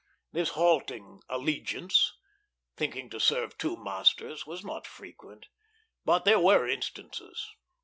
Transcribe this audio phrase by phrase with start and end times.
[0.31, 2.17] This halting allegiance,
[2.75, 5.45] thinking to serve two masters, was not frequent;
[6.03, 7.47] but there were instances.